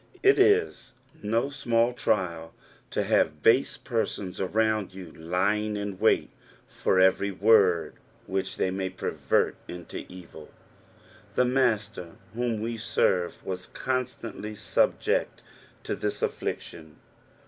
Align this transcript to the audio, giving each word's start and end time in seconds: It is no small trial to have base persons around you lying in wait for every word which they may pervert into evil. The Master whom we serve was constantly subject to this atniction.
It 0.23 0.39
is 0.39 0.93
no 1.21 1.51
small 1.51 1.93
trial 1.93 2.55
to 2.89 3.03
have 3.03 3.43
base 3.43 3.77
persons 3.77 4.41
around 4.41 4.95
you 4.95 5.11
lying 5.11 5.77
in 5.77 5.99
wait 5.99 6.31
for 6.65 6.99
every 6.99 7.29
word 7.29 7.93
which 8.25 8.57
they 8.57 8.71
may 8.71 8.89
pervert 8.89 9.57
into 9.67 10.03
evil. 10.09 10.49
The 11.35 11.45
Master 11.45 12.13
whom 12.33 12.61
we 12.61 12.77
serve 12.77 13.45
was 13.45 13.67
constantly 13.67 14.55
subject 14.55 15.43
to 15.83 15.93
this 15.95 16.21
atniction. 16.23 16.95